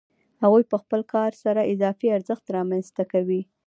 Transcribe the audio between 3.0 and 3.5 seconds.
کوي